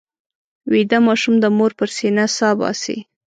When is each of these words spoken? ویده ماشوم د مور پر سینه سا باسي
ویده 0.71 0.97
ماشوم 1.07 1.35
د 1.39 1.45
مور 1.57 1.71
پر 1.79 1.89
سینه 1.97 2.25
سا 2.37 2.49
باسي 2.59 2.97